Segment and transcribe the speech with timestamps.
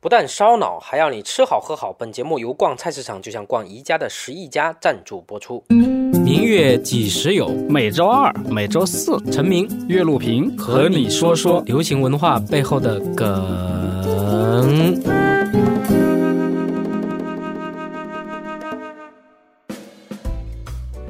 [0.00, 1.92] 不但烧脑，还要你吃好喝好。
[1.92, 5.64] 本节目由逛菜市场就像逛宜家的十亿家赞助播出。
[6.24, 7.48] 明月几时有？
[7.68, 14.94] 每周二、每周四，陈明、岳路平和你说说流行文化背后的梗。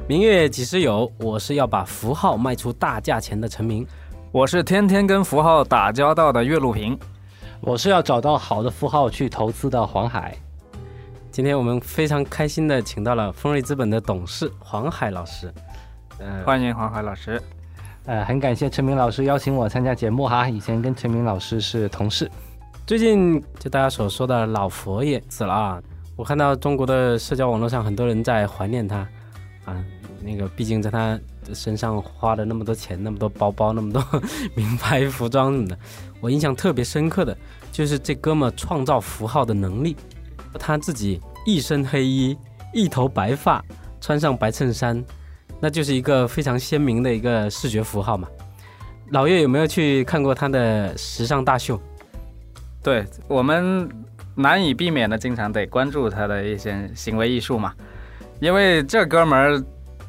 [0.07, 1.12] 明月几时有？
[1.20, 3.86] 我是要把符号卖出大价钱的陈明，
[4.32, 6.98] 我是天天跟符号打交道的岳路平。
[7.61, 10.36] 我是要找到好的符号去投资的黄海。
[11.30, 15.53] 今天我们非常开心的请到了丰瑞资本的董事黄海老师。
[16.18, 17.40] 呃，欢迎黄海老师。
[18.07, 20.49] 呃，很感谢陈明老师邀请我参加节目哈。
[20.49, 22.30] 以前跟陈明老师是同事。
[22.86, 25.82] 最近就大家所说的老佛爷死了啊，
[26.16, 29.07] 我看到中国的社交网络上很多人在怀念他
[29.64, 29.85] 啊。
[30.22, 31.18] 那个毕竟在他
[31.54, 34.05] 身上花了那么多钱，那么多包包，那么多
[34.55, 35.78] 名牌服装什么的。
[36.20, 37.36] 我印象特别深刻的
[37.70, 39.97] 就是这哥们创造符号的能力，
[40.58, 42.36] 他自己一身黑衣，
[42.74, 43.64] 一头白发，
[44.00, 45.02] 穿上白衬衫，
[45.61, 48.28] 那就是一个非常鲜明的一个视觉符号嘛。
[49.11, 51.80] 老岳有没有去看过他的时尚大秀？
[52.83, 53.89] 对我们
[54.34, 57.74] 难以避免的，经常得关注他的一些行为艺术嘛，
[58.41, 59.64] 因为这哥们儿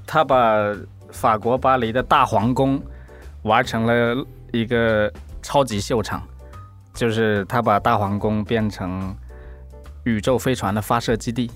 [0.10, 0.76] 他把
[1.12, 2.82] 法国巴黎的大皇宫
[3.44, 5.12] 玩成了一个。
[5.42, 6.22] 超级秀场，
[6.94, 9.16] 就是他把大皇宫变成
[10.04, 11.50] 宇宙飞船的发射基地，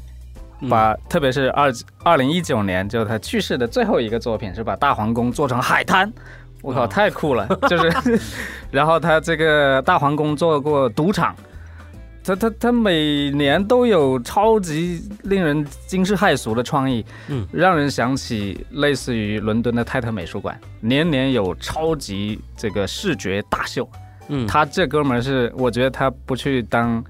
[0.70, 6.12] 把特别是二二零一九年，就他去世的最后一个作品是把大皇宫做成海滩，
[6.62, 7.46] 我靠，太酷了！
[7.70, 8.22] 就是，
[8.72, 11.36] 然后他这个大皇宫做过赌场，
[12.24, 23.88] 他他他每年都有超级令人惊世骇俗的创意，嗯，让人想起类似于伦敦的泰特美术馆，年年有超级这个视觉大秀，
[24.30, 27.04] 嗯，他这哥们儿是，我觉得他不去当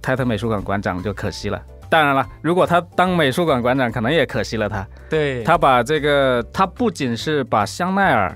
[0.00, 1.60] 泰特美术馆馆长就可惜了。
[1.90, 4.86] 当然了，如果他当美术馆馆长，可能也可惜了他。
[5.10, 8.34] 对，他把这个，他不仅是把香奈儿。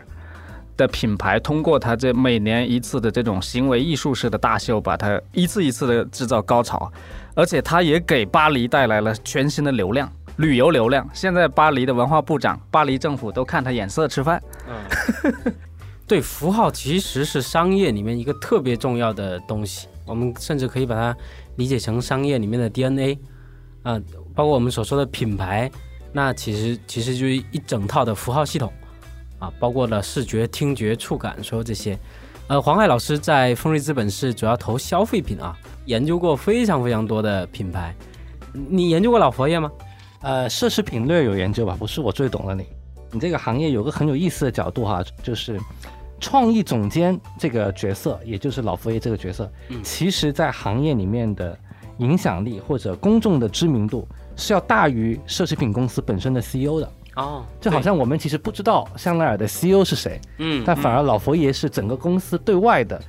[0.76, 6.92] 的品牌通过他这每年一次的这种行为艺术式的大秀，把它一次一次的制造高潮，
[7.34, 11.08] 而且他也给巴黎带来了全新的流量，旅游流量。
[11.14, 14.42] 现在巴黎的文化部长、巴黎政府都看他眼色吃饭。
[14.68, 15.54] 嗯，
[16.06, 21.16] 对，符号其实是商业里面一个特别重要的东西，我们甚至可以把它
[21.56, 23.18] 理解成商业里面的 DNA。
[23.82, 24.00] 啊，
[24.34, 25.70] 包括我们所说的品牌，
[26.12, 28.72] 那其实其实就是一整套的符号系统。
[29.38, 31.98] 啊，包括了视觉、听觉、触感，所有这些。
[32.48, 37.94] 呃，黄海老师在丰瑞资本是主要投消费品啊，研究过非常非常多的品牌。
[38.52, 39.70] 你研究过老佛爷吗？
[40.22, 42.64] 呃，奢侈品略有研究吧，不是我最懂的你。
[43.10, 45.60] 你这个行业有个很有意思的角度哈，就是
[46.20, 49.50] 创意总监这个角色，也就是老佛爷这个角色，
[49.82, 51.58] 其实在行业里面的
[51.98, 56.92] 影响力或者公众的知名度是要大于奢侈品公司本身的 CEO 的。
[57.16, 63.00] 哦，就好像我们其实不知道香奈儿的 CEO 是谁，嗯，但反而老佛爷是整个公司对外的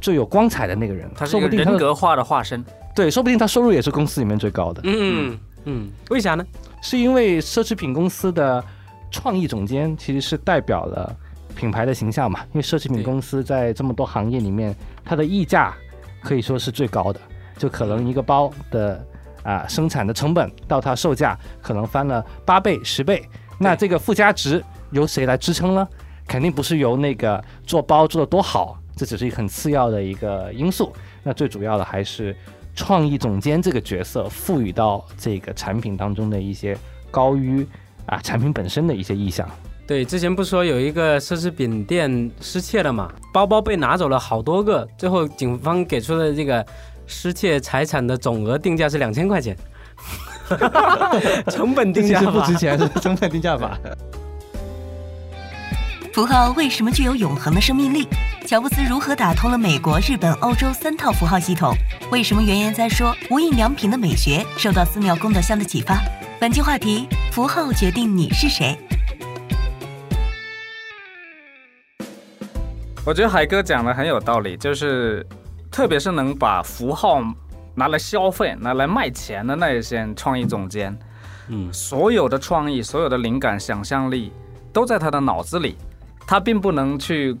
[0.00, 6.46] 最有光彩的那个人，他是人格化的化身，对，说不定他收入也是公司里面最高的，嗯嗯，为啥呢？
[6.80, 8.64] 是因为奢侈品公司的
[9.10, 11.12] 创意总监其实是代表了
[11.56, 14.72] 品牌的形象嘛，因为奢侈品公司在这么多行业里面，
[15.04, 15.74] 它的溢价
[16.22, 17.20] 可以说是最高的，
[17.58, 19.04] 就可能一个包的
[19.42, 23.28] 啊生产的成本到它售价可能翻了八倍十倍。
[23.58, 25.88] 那这个附加值由谁来支撑呢？
[26.26, 30.92] 肯定不是由那个做包做的多好，这只是一个很次要的一个因素。
[31.22, 32.36] 那最主要的还是
[32.74, 36.76] 创意总监这个角色赋予到这个产品当中的一些
[37.10, 37.66] 高于
[38.06, 39.48] 啊产品本身的一些意向。
[39.86, 46.66] 对，之前不说有一个奢侈品店失窃了嘛，包包被拿走了好多个，最后警方给出的这个
[47.06, 49.56] 失窃财产的总额定价是两千块钱。
[51.50, 53.78] 成本定价不值钱，是成本定价法。
[56.12, 58.08] 符号为什么具有永恒的生命力？
[58.46, 61.74] 乔布斯如何打通了美国、日本、欧洲三套符号系统？
[62.10, 66.00] 为什么原言在说无印良品的美学受到寺庙功德箱的启发？
[66.40, 68.78] 本期话题：符号决定你是谁。
[73.04, 75.26] 我觉得海哥讲的很有道理，就是
[75.70, 77.22] 特别是能把符号。
[77.76, 80.98] 拿来消费、拿来卖钱的那一些创意总监，
[81.48, 84.32] 嗯，所有的创意、所有的灵感、想象力
[84.72, 85.76] 都在他的脑子里，
[86.26, 87.36] 他并不能去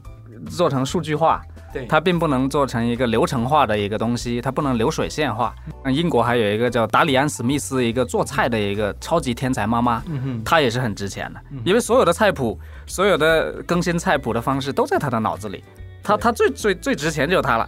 [0.50, 1.40] 做成数据化，
[1.72, 5.54] 对，他并不能做成一个流程化的一个东西，他不能流水线化。
[5.82, 15.64] 那英国还有一个叫达里安·史密斯，一个做菜的一个超级天才妈妈，嗯她也是很值钱的，因为所有的菜谱、所有的更新菜谱的方式都在他的脑子里，
[16.02, 17.66] 他他最最最值钱就是他了。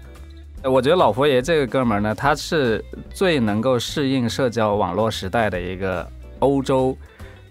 [0.62, 6.06] 呃我觉得老佛爷这个哥们儿呢，他是最能够适应社交网络时代的一个
[6.40, 6.96] 欧洲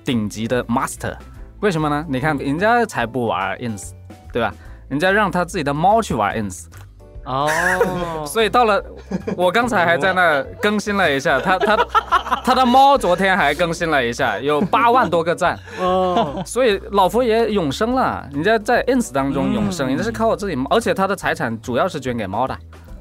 [0.04, 1.15] 顶级的 master。
[1.62, 2.06] 为什么呢？
[2.09, 3.92] 你看人家才不玩 ins，
[4.31, 4.54] 对吧？
[4.89, 6.65] 人家让他自己的猫去玩 ins，
[7.25, 7.50] 哦，
[8.27, 8.83] 所以到了
[9.36, 11.77] 我刚才还在那更新了一下，他他
[12.44, 15.57] 他的猫昨天还更新了一下，有八万多个赞。
[15.80, 22.57] 哦，所以老佛爷永生了，人家在 ins 当中永生，嗯人家是靠我自己，而且他的财产主要是捐给猫的，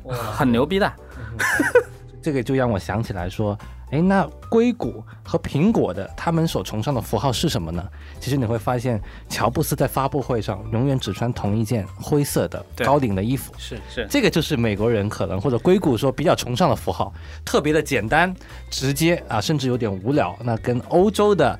[0.32, 0.92] 很牛逼的。
[2.22, 3.56] 这个就让我想起来说，
[3.92, 7.88] 哎，那硅谷和苹果的他们所崇尚的符号是什么呢？
[8.18, 13.52] 其实你会发现，乔布斯在发布会上永远只穿同一件灰色的高领的衣服。
[13.58, 17.14] 是是这个就是美国人可能或者硅谷说比较崇尚的符号，
[17.44, 18.34] 特别的简单、
[18.70, 20.36] 直接啊，甚至有点无聊。
[20.42, 21.56] 那跟欧洲的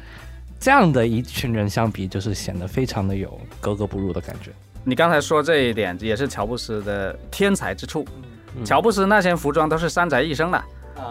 [0.59, 4.51] 这样的一群人相比，就是显得非常的有格格不入的感觉。
[4.83, 8.05] 你刚才说这一点也是乔布斯的天才之处。
[8.57, 8.65] 嗯。
[8.65, 10.63] 乔布斯那些服装都是三宅一生的，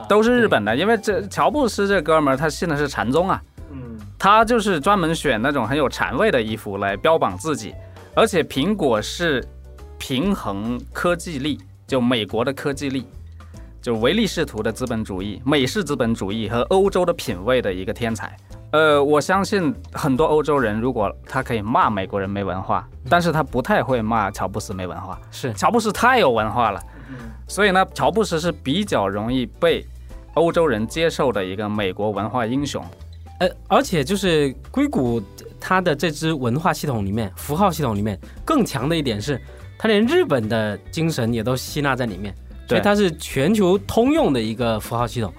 [0.10, 7.74] 都是日本的，因为这乔布斯这哥们儿他信的是禅宗啊，嗯，他就是专门选那种很有禅味的衣服来标榜自己，
[8.16, 9.46] 而且苹果是
[9.98, 13.08] 平衡科技力，就美国的科技力，
[13.82, 18.36] 就唯利是图的资本主义、美式资本主义和欧洲的品味的一个天才。
[18.72, 25.18] 呃，我相信很多欧洲人，如果他可以骂美国人没文化，但是他不太会骂乔布斯没文化。
[25.32, 26.82] 是，乔布斯太有文化了，
[27.48, 29.86] 所以呢，乔布斯是比较容易被
[30.34, 32.84] 欧洲人接受的一个美国文化英雄。
[33.40, 35.22] 呃，而且就是硅谷
[35.60, 39.40] 它的这支文化系统里面，符号系统里面更强的一点是，
[39.78, 42.34] 它连日本的精神也都吸纳在里面，
[42.68, 45.34] 所以对它是全球通用的一个符号系统，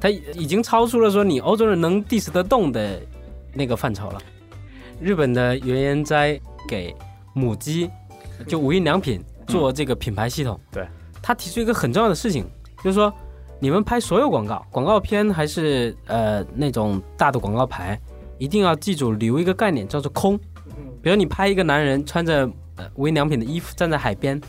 [0.00, 3.00] 它已经超出了说你欧洲人能 diss 得动的
[3.52, 4.20] 那个范畴了。
[5.00, 6.38] 日本的原研哉
[6.68, 6.94] 给
[7.32, 7.90] 母鸡，
[8.46, 10.86] 就无印良品做这个品牌系统，对，
[11.22, 12.46] 他提出一个很重要的事情，
[12.82, 13.12] 就是说
[13.58, 18.00] 你们拍所有广告，广告片还是呃那种大的广告牌，
[18.38, 20.38] 一定要记住留一个概念叫做空。
[21.02, 24.40] 比如你拍一个男人穿着呃无印良品的衣服站在海边，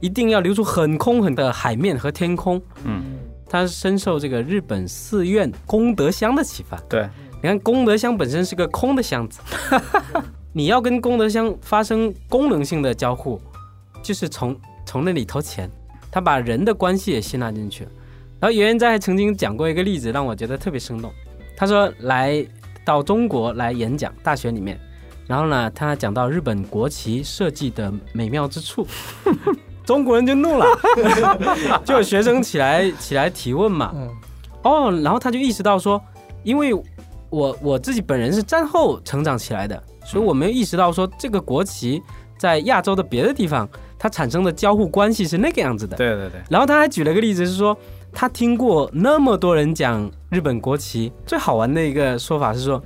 [0.00, 2.60] 一定要留出很空很的海面和天空。
[2.84, 3.02] 嗯，
[3.46, 6.78] 他深受这个日本寺院功德箱的启发。
[6.88, 7.08] 对，
[7.42, 9.40] 你看功德箱本身是个空的箱子，
[10.52, 13.40] 你要跟功德箱发生功能性的交互，
[14.02, 14.54] 就是从
[14.86, 15.70] 从那里投钱。
[16.14, 17.90] 他把人的关系也吸纳进去了。
[18.38, 21.12] 然后袁元哉还曾经讲过一个例子，让我觉得特别生动。
[21.56, 22.46] 他说来
[22.84, 24.78] 到中国来演讲，大学里面，
[25.26, 28.86] 然后呢，他讲到日本国旗设计的美妙之处，
[29.84, 30.66] 中国人就怒了，
[31.84, 34.08] 就有学生起来起来提问嘛，嗯
[34.62, 36.00] 哦，然后他就意识到说，
[36.44, 36.72] 因为
[37.30, 42.00] 我我自己本人是战后成长起来的，所以我没有意识到说这个国旗
[42.38, 45.96] 在亚洲的别的地方，它产生的交互关系是那个样子的。
[45.96, 47.76] 对对对，然后他还举了个例子，是说
[48.12, 52.82] 他听过那么多人讲日本国旗，最好玩的一个说法是说，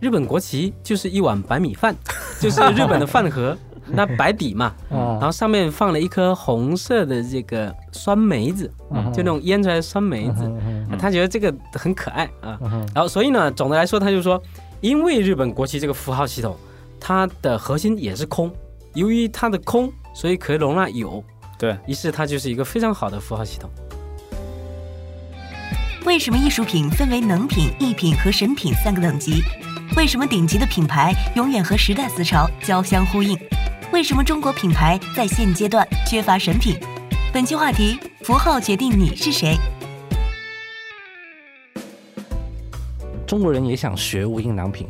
[0.00, 1.94] 日本国旗就是一碗白米饭，
[2.40, 3.56] 就是日本的饭盒，
[3.86, 10.42] 那白底嘛，然 啊，后上面放了一颗红色的这个酸梅子，嗯就那种腌出来的酸梅子。
[10.44, 12.58] 嗯他觉得这个很可爱啊。
[12.94, 14.42] 然后所以呢，总的来说，他就说，
[14.80, 16.56] 因为日本国旗这个符号系统，
[17.00, 18.52] 它的核心也是空，
[18.94, 21.24] 由于它的空，所以可以容纳有，
[21.58, 23.70] 对，于是它就是一个非常好的符号系统。
[26.04, 29.42] 为什么艺术品分为能品、艺品和神品三个等级？
[29.96, 33.38] 为什么顶级的品牌永远和时代思潮交相呼应？
[33.92, 36.78] 为什么中国品牌在现阶段缺乏神品？
[37.32, 39.56] 本期话题：符号决定你是谁。
[43.26, 44.88] 中国人也想学无印良品，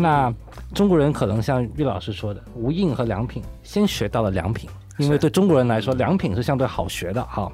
[0.00, 0.32] 那
[0.74, 7.50] 中国人可能像玉老师说的，无印和良品先学到了良品，因为对中国人来说，良品是相对好学的哈。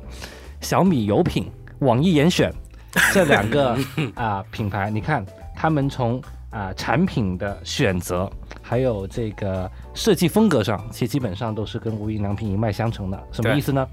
[0.60, 1.50] 小米有品、
[1.80, 2.52] 网易严选
[3.12, 3.76] 这两个
[4.14, 5.24] 啊、品牌，你看
[5.54, 8.30] 他们从啊、产品的选择，
[8.62, 13.22] 还有这个设计风格上，其实基本上都是跟无印良品一脉相承的。
[13.30, 13.86] 什么意思呢？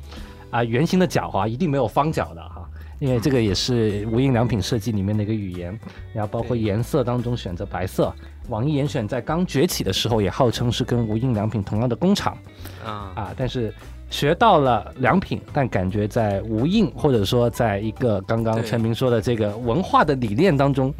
[0.49, 2.62] 啊、圆形的角啊，一定没有方角的哈。
[2.99, 5.77] 因为这个也是无印良品设计里面的一个语言，
[6.13, 8.13] 然后包括颜色当中选择白色。
[8.49, 12.37] 网易严选在刚崛起的时候也号称是跟无印良品同样的工厂
[12.85, 13.73] 啊，啊，但是
[14.09, 20.93] 学到了良品，但感觉在无印或者说在一个刚刚对陈明说的这个文化的理念当中，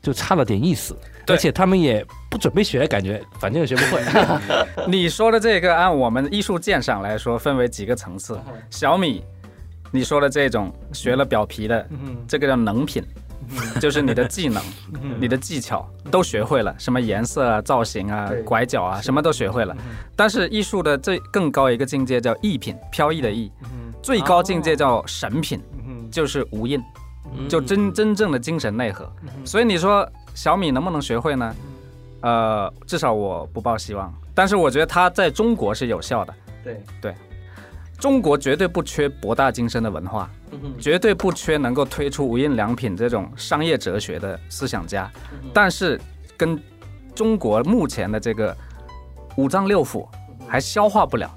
[0.00, 4.00] 就差了点意思，而且他们也不准备学，感觉反正也学不会。
[4.86, 8.38] 你说的这个，按我们艺术鉴赏来说，分为几个层次。
[8.70, 9.24] 小米，
[9.90, 11.88] 你说的这种学了表皮的，
[12.26, 13.02] 这个叫能品，
[13.80, 14.62] 就是你的技能、
[15.18, 19.76] 你的技巧都学会了，什么颜色啊、造型啊、拐角啊，什么都学会了。
[20.14, 23.50] 但是艺术的最更高一个境界叫艺品，飘逸的逸，
[24.02, 26.82] 最高境界叫神品，嗯就是无印，
[27.36, 27.48] 嗯。
[27.48, 29.10] 就真真正的精神内核。
[29.44, 31.56] 所以你说小米能不能学会呢？
[32.20, 34.12] 呃，至少我不抱希望。
[34.34, 36.82] 但是我觉得它在中国是有效的，对。
[37.00, 37.14] 对，
[37.98, 40.30] 中国绝对不缺博大精深的文化，
[40.78, 45.10] 绝对不缺能够推出无印良品这种商业哲学的思想家。
[45.52, 46.00] 但是
[46.36, 46.60] 跟
[47.14, 48.56] 中国目前的这个
[49.36, 50.06] 五脏六腑
[50.46, 51.28] 还消化不了，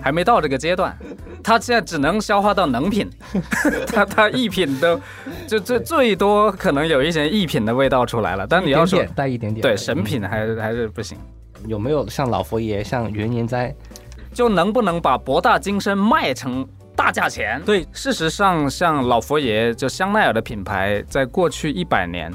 [0.00, 0.96] 还没到这个阶段，
[1.42, 3.10] 他现在只能消化到能品，
[3.88, 5.00] 他他一品都
[5.48, 8.46] 就最最多可能有一些一品的味道出来了。
[8.46, 11.18] 但你要说带一点点，对神品还是还是不行。
[11.66, 13.74] 有没有像老佛爷、像元年斋？
[14.34, 17.62] 就能不能把博大精深卖成大价钱？
[17.64, 22.32] 对，事实上，像老佛爷就香奈儿的品牌，在过去一百年，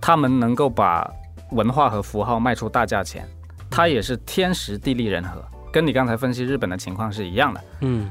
[0.00, 1.08] 他们能够把
[1.52, 3.26] 文化和符号卖出大价钱，
[3.70, 7.64] 它也是天时地利人和，跟你刚才分析日本的情况是一样的。
[7.80, 8.10] 嗯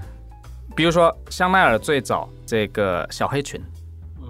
[0.75, 3.61] 比如说香奈儿最早这个小黑裙，
[4.21, 4.27] 嗯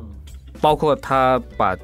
[0.62, 1.76] 包括它把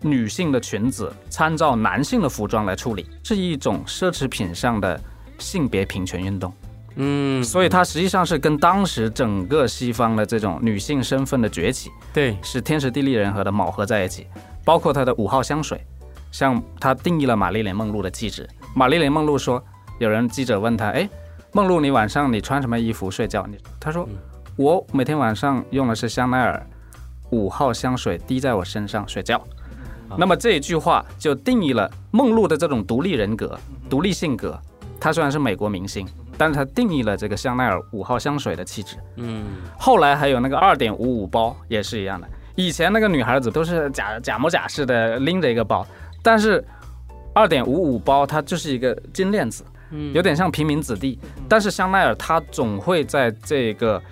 [0.00, 5.00] 女性的裙子参照男性的服装来处理，是一种奢侈品上的
[5.38, 6.52] 性别平权运动。
[6.96, 14.26] 嗯，所以它实际上是跟当时整个西方的这种女性身份的崛起对，是天时地利人和的卯合在一起，
[14.64, 15.84] 包括它的五号香水，
[16.30, 18.48] 像它定义了玛丽莲梦露的气质。
[18.74, 19.62] 玛丽莲梦露说，
[19.98, 21.08] 有人记者问她，哎，
[21.52, 23.46] 梦露你晚上你穿什么衣服睡觉？
[23.46, 24.16] 你她说嗯
[24.56, 26.66] 我每天晚上用的是香奈儿
[27.30, 29.38] 五号香水滴在我身上睡觉。
[30.10, 33.58] 啊那么这一句话就定义了梦露的这种独立人格、
[33.88, 34.60] 独立性格。
[35.00, 36.06] 她虽然是美国明星，
[36.42, 38.96] 但是它定义了这个香奈儿五号香水的气质。
[39.14, 39.44] 嗯
[39.78, 42.26] 后来还有那个二点五五包也是一样的。
[42.56, 45.86] 以前那个女孩子都是假假模假式的拎着一个包，
[46.20, 46.60] 但是
[47.32, 51.16] 二点五五包它就是一个金链子，嗯有点像平民子弟。
[51.48, 54.02] 但是香奈儿它总会在这个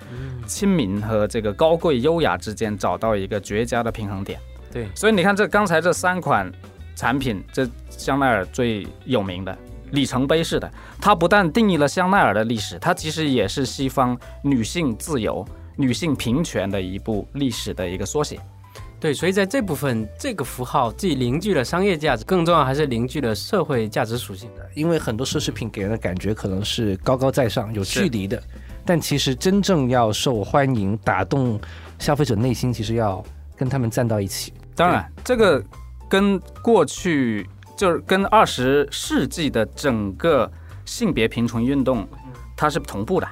[0.47, 4.39] 亲民和这个高贵优雅之间找到一个绝佳的平衡点。
[4.71, 6.49] 对，所以你看这刚才这三款
[6.95, 9.53] 产品，这香奈儿最有名的。
[9.91, 15.45] 里程碑式的，它不但定义了香奈儿的历史，它其实也是西方女性自由、
[15.75, 18.39] 女性平权的一部历史的一个缩写。
[18.99, 24.69] 对，所以在这部分，这个符号既凝聚了商业价值，更重要还是凝聚了社会价值属性的。
[24.75, 28.41] 因为很多奢侈品给人的感觉可能是高高在上、有距离的，
[28.85, 31.59] 但其实真正要受欢迎、打动
[31.97, 33.25] 消费者内心，其实要
[33.57, 34.53] 跟他们站到一起。
[34.75, 35.59] 当然，这个
[36.07, 37.49] 跟过去
[37.81, 40.47] 就是跟二十世纪的整个
[40.85, 42.07] 性别平权运动，
[42.55, 43.27] 它是同步的。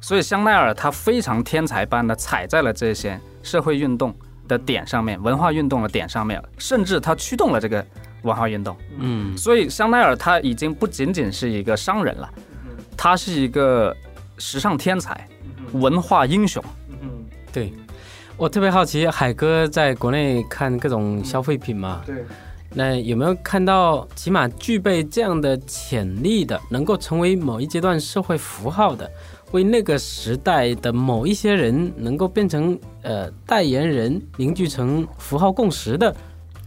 [0.00, 4.14] 所以香奈儿它非常天才般的踩在了这些社会运动
[4.46, 7.84] 的点上面、文化运动的点上面，甚至它驱动了这个
[8.22, 8.76] 文化运动。
[8.96, 12.32] 嗯所以香奈儿它已经不仅仅是一个商人了，
[12.96, 13.92] 他是一个
[14.38, 15.26] 时尚天才、
[15.72, 16.62] 文化英雄。
[17.02, 17.72] 嗯对，
[18.36, 22.24] 我特别好奇，海哥在国内看各种消费品嘛，对，
[22.74, 29.10] 那有没有看到起码具备这样的潜力的，能够成为某一阶段社会符号的，
[29.50, 36.14] 为那个时代的某一些人能够变成呃代言人，凝聚成符号共识的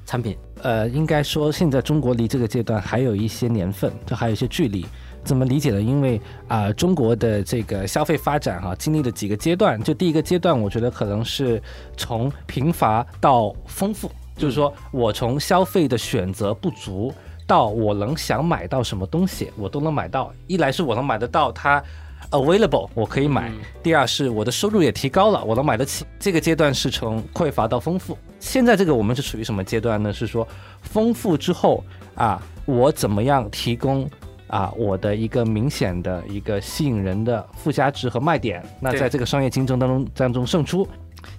[0.05, 0.37] 产品？
[0.61, 4.85] 呃，应该说现在中国离这个阶段还有一些年份，这还有一些距离。
[5.23, 5.81] 怎么理解呢？
[5.81, 6.19] 因为
[6.49, 9.81] 啊、中国的这个消费发展哈、经历了几个阶段。
[9.81, 11.61] 就第一个阶段，我觉得可能是
[11.95, 17.13] 从贫乏到丰富，就是说我从消费的选择不足
[17.45, 20.33] 到我能想买到什么东西，我都能买到。
[20.47, 21.83] 一来是我能买得到它。
[22.31, 23.51] available 我可以买，
[23.83, 26.03] 第二是我的收入也提高了，我能买得起。
[26.19, 28.17] 这个阶段是从匮乏到丰富。
[28.39, 30.11] 现在这个我们是处于什么阶段呢？
[30.11, 30.47] 是说
[30.81, 31.83] 丰富之后
[32.15, 34.09] 啊，我怎么样提供
[34.47, 38.63] 啊我的一个明显的一个吸引人的附加值和卖点？
[38.79, 40.87] 那在这个商业竞争当中当中胜出。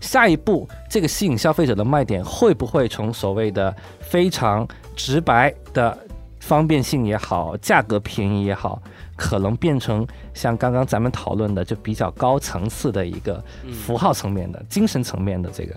[0.01, 5.97] 下一步，这个吸引消费者的卖点会不会从所谓的非常直白的
[6.41, 8.83] 方便性也好，价格便宜也好，
[9.17, 15.75] 可能变成像刚刚咱们讨论的，就比较高层次的一个符号层面的、精神层面的这个，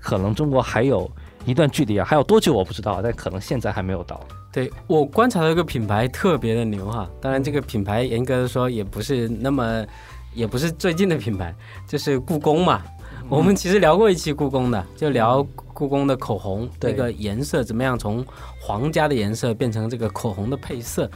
[0.00, 1.10] 可能中国还有
[1.44, 4.18] 一段距离啊，还有多久我不知道，但可能现在还没有到。
[4.50, 9.84] 对我观察到一个品牌特别的牛哈，当然这个品牌严格的说也不是那么，
[10.32, 11.54] 也不是最近的品牌，
[11.86, 12.82] 就是故宫嘛。
[13.28, 16.92] 我们其实聊过一期故宫的，就聊故宫的口红对。
[16.92, 18.24] 那个颜色怎么样从
[18.60, 21.10] 皇家的颜色变成这个口红的配色。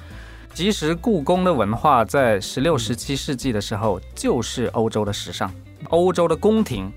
[0.52, 5.54] 其实故宫的文化在十六、十七世纪的时候就是欧洲的时尚，
[5.90, 6.92] 欧洲的宫廷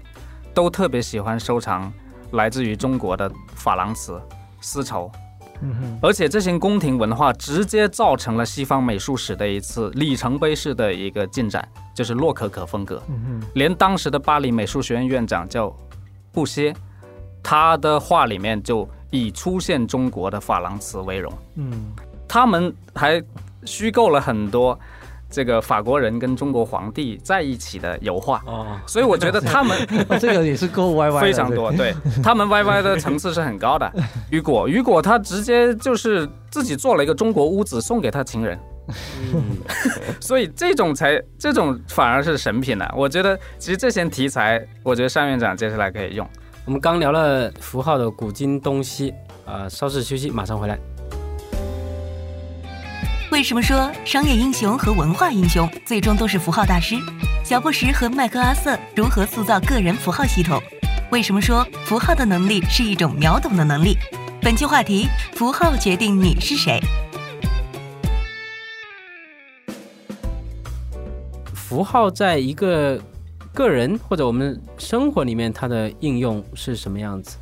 [0.51, 1.93] 都特别喜欢收藏
[2.31, 4.19] 来自于中国的珐琅瓷、
[4.61, 5.11] 丝绸，
[5.63, 13.01] 嗯，而且这些宫廷文化直接造成了西方美术史的一次里程碑式的一个进展，就是洛可可风格。
[13.55, 15.73] 连当时的巴黎美术学院院长叫
[16.31, 16.73] 布歇，
[17.41, 21.33] 他的画里面就以出现中国的珐琅瓷为荣。
[21.55, 21.93] 嗯，
[22.27, 23.23] 他们还
[23.65, 24.77] 虚构了很多
[25.33, 29.75] 这个法国人跟中国皇帝在一起的油画，哦，所以我觉得他们
[30.07, 31.91] 哦 这个也是够歪歪的，非常多，对。
[32.21, 33.91] 他们 YY 的层次是很高的。
[34.29, 38.59] 雨果，雨果他直接就是自己做了一个中国屋子送给他情人，
[39.33, 39.41] 嗯，
[40.21, 46.29] 所以这种才这种反而是神品呢、我觉得其实这些题材，我觉得单院长接下来可以用。
[46.65, 49.11] 我们刚聊了符号的古今东西，
[49.45, 50.77] 呃、稍事休息，马上回来。
[53.33, 56.93] 为什么说商业英雄和文化英雄最终都是符号大师？
[57.43, 60.61] 小布什和麦克阿瑟如何塑造个人符号系统？
[61.11, 63.97] 为什么说符号的能力是一种秒懂的能力？
[64.39, 66.79] 本期话题：符号决定你是谁。
[71.55, 73.01] 符号在一个
[73.51, 77.37] 个人或者我们生活里面，它的应用是什么样子？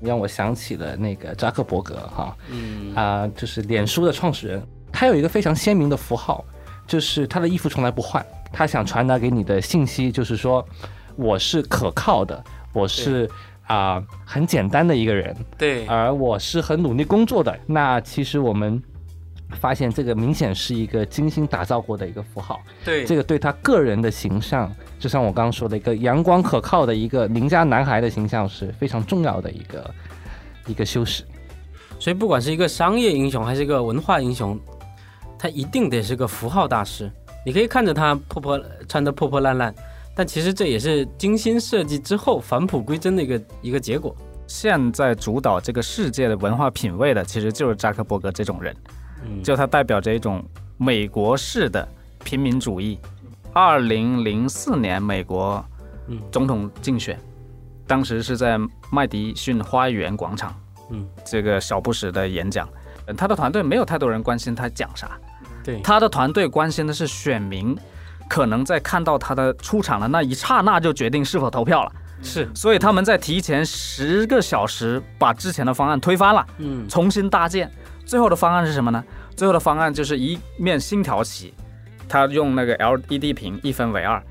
[0.00, 4.62] 让我想起了那个扎克伯格哈嗯啊、就是脸书的创始人，
[4.98, 6.44] 他有一个非常鲜明的符号，
[6.84, 8.24] 就是他的衣服从来不换。
[8.52, 10.66] 他想传达给你的信息就是说，
[11.14, 13.30] 我是可靠的，我是
[13.68, 17.56] 啊、很简单的一个人，对而我是很努力工作的。
[17.64, 18.82] 那其实我们
[19.60, 29.94] 发现这个明显是一个精心打造过的一个符号，对这个对他个人的形象，就像我刚刚说的一个阳光可靠的一个邻家男孩的形象是非常重要的一个
[30.66, 31.22] 一个修饰。
[32.00, 34.58] 所以不管是一个商业英雄还是一个文化英雄，
[35.38, 37.10] 他一定得是个符号大师。
[37.46, 39.74] 你可以看着他破破穿的破破烂烂，
[40.14, 44.14] 但其实这也是精心设计之后返璞归真的一个一个结果。
[44.46, 48.74] 现在主导这个世界的文化品味的，其实就是扎克伯格这种人，
[49.24, 50.44] 嗯，就他代表着一种
[50.76, 51.86] 美国式的
[52.24, 52.98] 平民主义。
[53.52, 55.64] 二零零四年美国
[56.06, 57.18] 嗯总统竞选，
[57.86, 58.58] 当时是在
[58.90, 60.54] 麦迪逊花园广场，
[60.90, 62.68] 嗯，这个小布什的演讲，
[63.06, 65.18] 呃他的团队没有太多人关心他讲啥，
[65.68, 67.76] 对，他的团队关心的是选民
[68.26, 76.88] 可能在看到他的出场的那一刹那就决定是否投票了，是，所以他们在提前十个小时把之前的方案推翻了，嗯。
[76.88, 77.70] 重新搭建。
[78.06, 79.04] 最后的方案是什么呢？
[79.36, 81.52] 最后的方案就是一面新条旗，
[82.08, 84.22] 他用那个 LED 屏一分为二，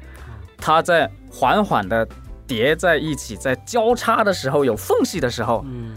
[0.57, 2.07] 他在缓缓的
[2.47, 5.95] 叠在一起，在交叉的时候有缝隙的时候，嗯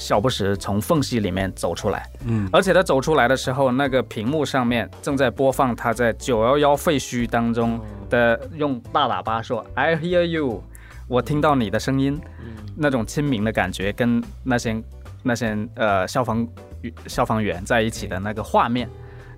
[0.00, 2.10] 小布什从缝隙里面走出来。
[2.24, 10.62] 嗯而且他走出来的时候，那个屏幕上面正在播放他在九幺幺废墟当中的用大喇叭说 “I hear you”，
[11.06, 12.18] 我听到你的声音，
[12.74, 14.82] 那种亲民的感觉，跟那些
[15.22, 16.48] 那些呃消防
[17.06, 18.88] 消防员在一起的那个画面。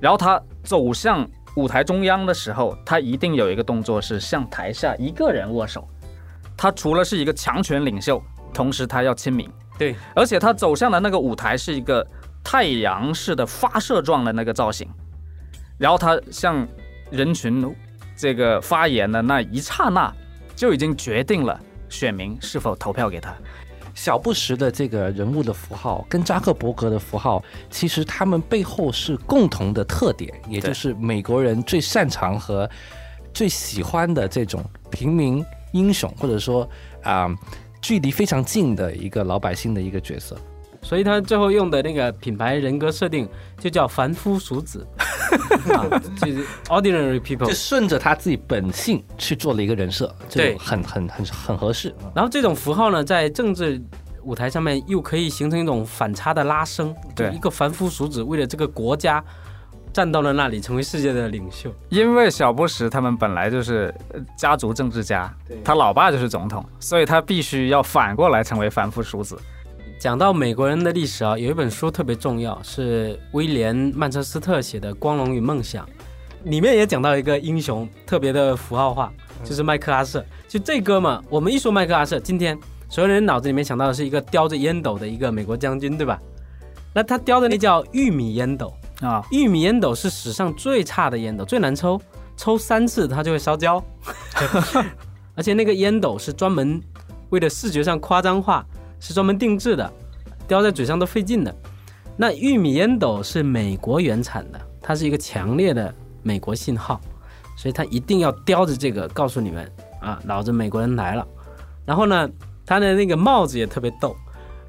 [0.01, 5.89] 然后他走向舞台中央的时候，他一定有一个动作是向台下一个人握手。
[6.57, 8.23] 他除了是一个强权领袖，
[8.55, 9.51] 同时他要亲民。
[9.83, 12.07] 对，而且他走向的那个舞台是一个
[12.45, 14.89] 太阳式的发射状的那个造型，
[15.79, 16.67] 然后他向
[17.11, 17.75] 人群
[18.17, 20.13] 这个发言的那一刹那，
[20.55, 23.35] 就已经决定了选民是否投票给他。
[23.95, 32.69] 小布什的这个人物的符号跟扎克伯格的符号，其实他们背后是共同的特点，也就是美国人最擅长和
[33.35, 36.67] 最喜欢的这种平民英雄，或者说
[37.03, 37.29] 啊、
[37.83, 40.35] 距离非常近的一个老百姓的一个角色。
[40.85, 44.85] 所以他最后用的那个品牌人格设定就叫凡夫俗子，
[45.73, 45.87] 啊，
[46.21, 47.53] 就是 ordinary people 就。
[47.53, 51.95] 顺着他自己本性去做了一个人设，就很很很很合适。
[52.15, 53.81] 然后这种符号呢，在政治
[54.25, 59.25] 舞台上面又可以形成一种反差的拉升，对一个凡夫俗子为了这个国家
[59.93, 61.71] 站到了那里，成为世界的领袖。
[61.91, 69.39] 因为小布什他们本来就是呃家族政治家，他老爸就是总统，所以他必须要反过来成为凡夫俗子。
[69.99, 75.85] 讲到美国人的历史啊，有一本书特别重要，是威廉曼彻斯特写的《光荣与梦想》，
[76.45, 79.13] 里面也讲到一个英雄特别的符号化，
[79.45, 80.25] 就是麦克阿瑟。
[80.49, 86.19] 就这哥们，我们一说麦克阿瑟，今天所有人脑子里面想到的是一个叼着烟斗的一个美国将军，对吧？
[86.93, 92.01] 那他叼的那叫玉米烟斗，啊，玉米烟斗是史上最差的烟斗，最难抽，
[92.37, 93.83] 抽三次它就会烧焦，
[95.35, 96.81] 而且那个烟斗是专门
[97.31, 98.65] 为了视觉上夸张化，
[99.01, 99.93] 是专门定制的，
[100.47, 101.55] 叼在嘴上都费劲的。
[102.17, 107.01] 那玉米烟斗是美国原产的，它是一个强烈的美国信号，
[107.57, 109.69] 所以它一定要叼着这个告诉你们
[110.01, 111.27] 啊，老子美国人来了。
[111.85, 112.29] 然后呢，
[112.65, 114.15] 他的那个帽子也特别逗，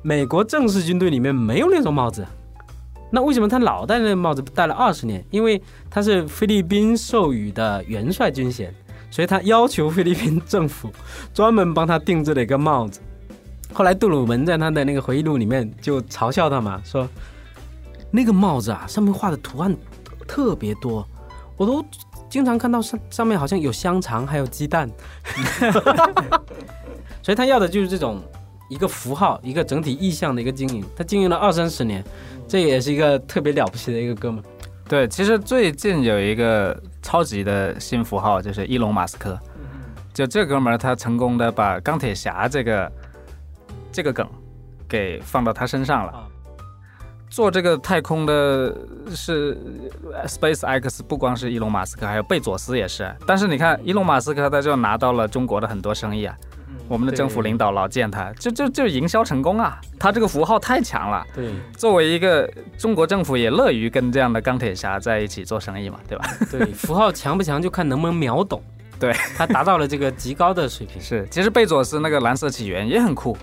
[0.01, 2.25] 美国正式军队里面没有那种帽子，
[3.15, 5.23] 那为什么他老戴那个帽子戴了二十年？
[5.29, 8.73] 因为他是菲律宾授予的元帅军衔，
[9.11, 10.91] 所以他要求菲律宾政府
[11.31, 12.99] 专门帮他定制了一个帽子。
[13.71, 17.07] 后来杜鲁门在他的那个回忆录里面就嘲笑他嘛，说
[18.09, 19.77] 那个帽子啊上面画的图案
[20.27, 21.07] 特别多，
[21.55, 21.85] 我都
[22.27, 24.89] 经常看到上上面好像有香肠还有鸡蛋，
[27.21, 28.19] 所以他要的就是这种
[28.69, 32.03] 一个符号一个整体意象的一个经营，他经营了二三十年，
[32.47, 34.43] 这也是一个特别了不起的一个哥们。
[34.87, 39.39] 对，其实最近有一个超级的新符号，就是伊隆马斯克。
[40.13, 42.91] 就这哥们儿，他成功的把钢铁侠这个
[43.91, 44.27] 这个梗
[44.87, 46.27] 给放到他身上了啊。
[47.29, 48.77] 做这个太空的
[49.09, 49.57] 是
[50.13, 53.11] 呃 Space X，不光是伊隆马斯克，还有贝佐斯也是。
[53.25, 56.37] 但是你看，伊隆马斯克他就拿到了中国的很多生意啊。
[56.87, 59.79] 我们的政府领导老见他，就就就营销成功啊！
[59.99, 61.25] 他这个符号太强了。
[61.33, 66.25] 对作为一个中国政府，也乐于跟这样的钢铁侠在一起做生意嘛，对吧？
[66.51, 68.61] 对，符号强不强就看能不能秒懂。
[68.99, 71.01] 对，他达到了这个极高的水平。
[71.01, 73.35] 是，其实贝佐斯那个蓝色起源也很酷，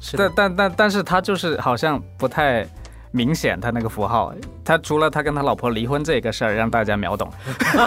[0.00, 2.66] 是的但，但但但是他就是好像不太
[3.10, 4.32] 明显，他那个符号，
[4.64, 7.28] 他除了他跟他老婆离婚这个事儿让大家秒懂，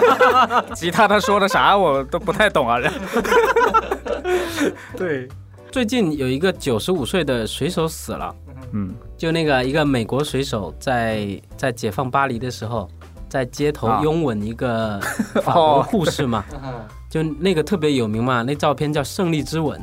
[0.74, 2.78] 其他他说的啥我都不太懂啊。
[4.96, 5.28] 对。
[5.70, 8.32] 最近有一个九十五岁的水手死了，
[8.70, 12.88] 嗯，就那个一个美国水手在在解放巴黎的时候，
[13.28, 15.00] 在街头啊拥吻一个
[15.42, 16.72] 法国护士嘛，嗯
[17.10, 19.80] 就那个特别有名嘛，那照片叫《胜利之吻》。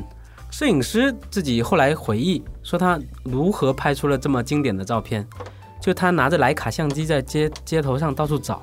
[0.52, 5.26] 摄影师自己后来回忆说，他如何拍出了这么经典的照片，
[5.80, 8.62] 就他拿着徕卡相机在街街头上到处找，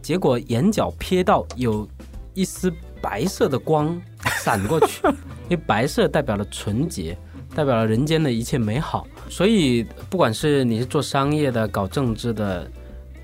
[0.00, 1.86] 结果眼角瞥到有
[2.32, 4.00] 一丝白色的光
[4.42, 5.02] 闪过去，
[5.50, 7.18] 因为白色代表了纯洁，
[7.56, 9.04] 代表了人间的一切美好。
[9.28, 12.70] 所以，不管是你是做商业的、搞政治的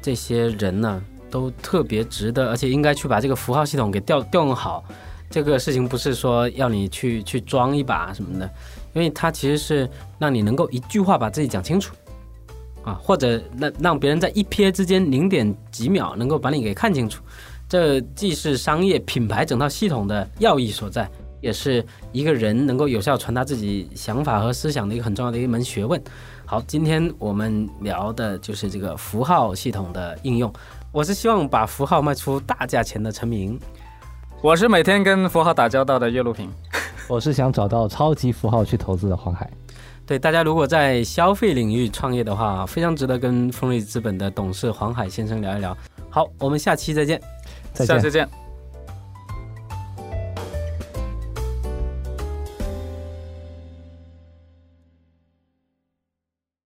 [0.03, 4.85] 这些人呢，都特别值得，而且应该去把这个符号系统给调调用好。
[5.29, 8.51] 这个事情不是说要你去去装一把什么的，
[8.95, 11.95] 因为它其实是让你能够一句话把自己讲清楚，
[12.83, 17.23] 啊，或者让让别人在一瞥之间零点几秒能够把你给看清楚。
[17.69, 21.11] 这既是商业品牌整套系统的要义所在，
[21.41, 26.01] 也是一个人能够有效传达自己想法和思想的一个很重要的一门学问。
[26.45, 30.51] 好，今天我们聊的就是这个符号系统的应用。
[30.93, 33.59] 我是希望把符号卖出大价钱的陈明。
[34.43, 36.51] 我是每天跟符号打交道的岳路平。
[37.09, 39.51] 我是想找到超级符号去投资的黄海。
[40.07, 45.77] 对大家如果在消费领域创业的话，非常值得跟丰瑞资本的董事黄海先生聊一聊。
[46.11, 47.21] 好，我们下期再见。
[47.73, 48.11] 再见下期。
[48.11, 48.46] 见。